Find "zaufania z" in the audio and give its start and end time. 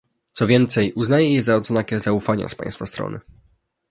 1.99-2.55